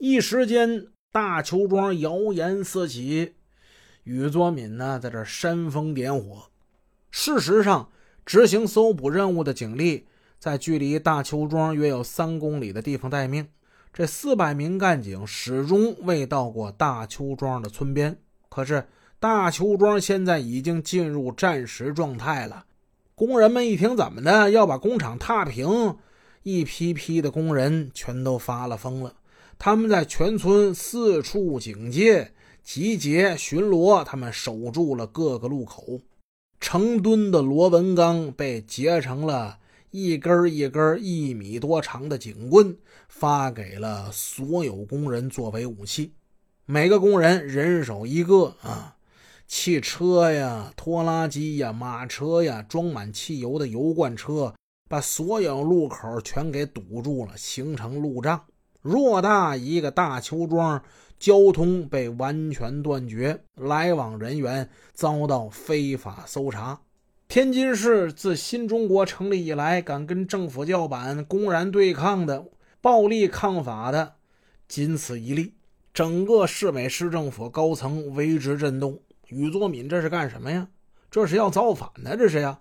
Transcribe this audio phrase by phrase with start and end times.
[0.00, 3.34] 一时间，大邱庄谣言四起，
[4.04, 6.50] 宇作敏呢在这煽风点火。
[7.10, 7.90] 事实上，
[8.24, 10.06] 执行搜捕任务的警力
[10.38, 13.48] 在距离大邱庄约有三公里的地方待命。
[13.92, 18.16] 这四百名干警始终未到过大邱庄的村边。
[18.48, 18.86] 可是，
[19.18, 22.66] 大邱庄现在已经进入战时状态了。
[23.16, 25.96] 工人们一听，怎么的，要把工厂踏平？
[26.44, 29.14] 一批批的工人全都发了疯了。
[29.58, 36.00] 他们在全村四处警戒、集结、巡逻，他们守住了各个路口。
[36.60, 39.58] 成吨的螺纹钢被结成了
[39.90, 42.76] 一根一根一米多长的警棍，
[43.08, 46.12] 发给了所有工人作为武器。
[46.64, 48.96] 每个工人人手一个啊，
[49.48, 54.54] 汽车呀、拖拉机呀、马车呀，装满汽油的油罐车，
[54.88, 58.44] 把所有路口全给堵住了，形成路障。
[58.88, 60.82] 偌大一个大邱庄，
[61.18, 66.80] 交通被完全断绝，来往人员遭到非法搜查。
[67.28, 72.46] 天津市自新中国成立以来，敢跟政府叫板、公然对抗的、
[72.80, 74.14] 暴力抗法的，
[74.66, 75.52] 仅此一例。
[75.92, 78.98] 整个市委市政府高层为之震动。
[79.26, 80.68] 宇作敏这是干什么呀？
[81.10, 82.16] 这是要造反呢？
[82.16, 82.60] 这是呀！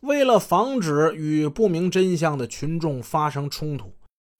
[0.00, 3.92] 为了防止与不明真相的群众发生冲突。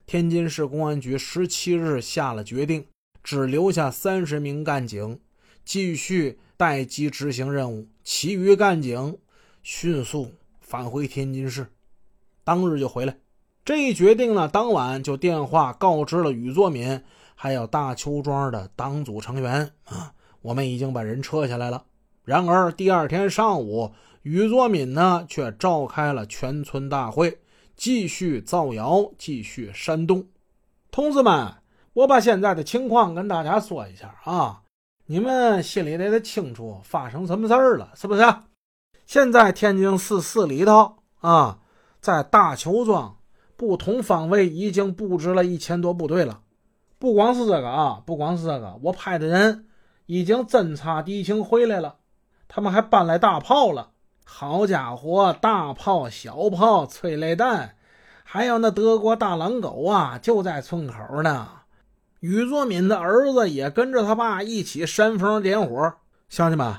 [0.09, 2.87] 天津市公安局十七日下了决定，
[3.23, 5.19] 只留下三十名干警
[5.63, 9.19] 继续待机执行任务，其余干警
[9.61, 11.67] 迅速返回天津市，
[12.43, 13.17] 当日就回来。
[13.63, 17.03] 这一决定呢，当晚就电话告知了宇作敏，
[17.35, 21.85] 还有大邱庄的党组成员啊，我们已经把人撤下来了。
[22.23, 23.91] 然而第二天上午，
[24.23, 27.37] 宇作敏呢却召开了全村大会。
[27.79, 30.27] 继续造谣，继续煽动，
[30.91, 31.53] 同志们，
[31.93, 34.63] 我把现在的情况跟大家说一下啊，
[35.05, 38.21] 你们心里得得清楚发生什么事儿了，是不是？
[39.05, 41.59] 现在天津市市里头啊，
[42.01, 43.15] 在大邱庄
[43.55, 46.41] 不同方位已经布置了一千多部队了，
[46.97, 49.67] 不光是这个啊，不光是这个，我派的人
[50.05, 51.95] 已经侦察敌情回来了，
[52.49, 53.91] 他们还搬来大炮了。
[54.31, 57.75] 好家伙，大炮、小炮、催泪弹，
[58.23, 61.49] 还有那德国大狼狗啊，就在村口呢。
[62.21, 65.93] 宇作敏的儿子也跟着他爸一起煽风点火。
[66.29, 66.73] 乡亲们，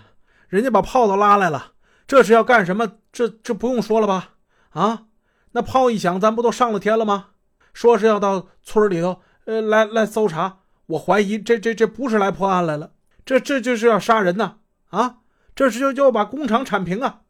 [0.49, 1.73] 人家把炮都拉来了，
[2.07, 2.93] 这是要干什么？
[3.13, 4.31] 这这不用说了吧？
[4.71, 5.03] 啊，
[5.51, 7.31] 那炮一响，咱不都上了天了吗？
[7.75, 10.61] 说是要到村里头，呃，来来搜查。
[10.87, 12.93] 我怀疑这这这不是来破案来了，
[13.27, 14.57] 这这就是要杀人呐！
[14.89, 15.17] 啊，
[15.55, 17.21] 这是就就要把工厂铲平啊！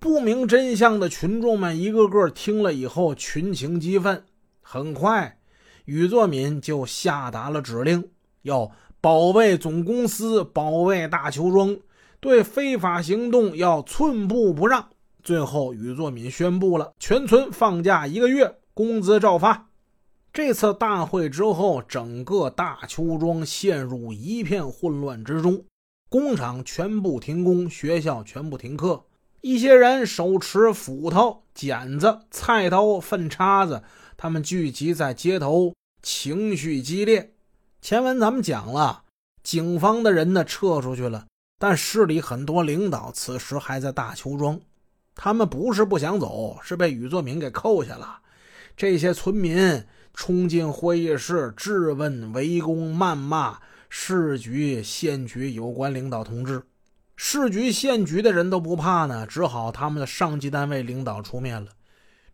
[0.00, 4.24] 不明真相的群众们一个个听了以后，群情激愤。
[4.62, 5.38] 很快，
[5.84, 8.08] 宇作敏就下达了指令，
[8.40, 8.70] 要
[9.02, 11.76] 保卫总公司，保卫大邱庄，
[12.18, 14.88] 对非法行动要寸步不让。
[15.22, 19.68] 最后，宇作敏宣布了全村放假一个月，工资照发。
[20.32, 25.62] 这次大会之后，整个大邱庄陷入一片混乱之中，
[26.08, 29.04] 工厂全部停工，学校全部停课。
[29.42, 33.82] 一些人手持斧头、剪子、菜刀、粪叉子，
[34.16, 37.32] 他们聚集在街头，情绪激烈。
[37.80, 39.04] 前文咱们讲了，
[39.42, 41.26] 警方的人呢撤出去了，
[41.58, 44.60] 但市里很多领导此时还在大邱庄，
[45.14, 48.20] 他们不是不想走，是被宇作敏给扣下了。
[48.76, 53.58] 这些村民冲进会议室，质问、围攻、谩骂
[53.88, 56.62] 市局、县局有关领导同志。
[57.22, 61.70] 市局、县局的人都不怕呢，只好他们的上级单位领导出面了。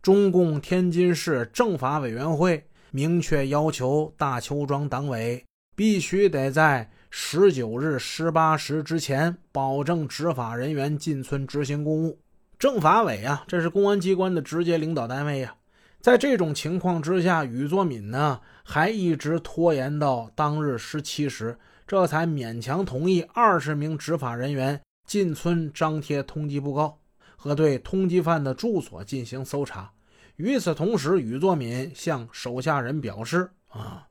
[0.00, 5.44] 中共天津市政法委员会明确要求大邱庄党委
[5.74, 12.20] 必须得在十九日十八时之前保证执法人员进村执行公务。
[12.56, 15.52] 政法委啊，这是公安机关的直接领导单位呀。
[16.00, 21.58] 在这种情况之下，宇作敏呢还一直拖延到当日十七时。
[21.86, 26.98] 这才勉强同意二十名执法人员进村张贴通缉布告
[27.36, 29.92] 和对通缉犯的住所进行搜查。
[30.34, 34.06] 与此同时，宇作敏向手下人表示：“啊，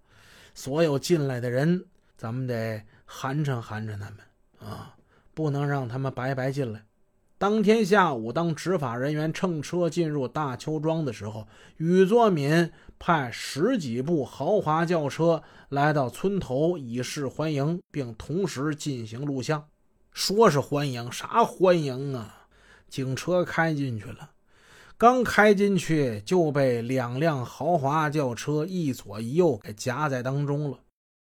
[0.54, 1.86] 所有进来的人，
[2.18, 4.18] 咱们得寒碜寒碜他们
[4.60, 4.96] 啊，
[5.34, 6.82] 不能让他们白白进来。”
[7.38, 11.46] 当天下午，当执法人员乘车进入大邱庄的时候，
[11.78, 19.66] 宇作敏派十几部豪华轿车来到村头以示欢迎，并同时进行录像。
[20.14, 22.48] 说是欢迎，啥欢迎啊？
[22.88, 24.30] 警车开进去了，
[24.98, 30.80] 刚开进去就被两辆豪华轿车一左一右给夹在当中了。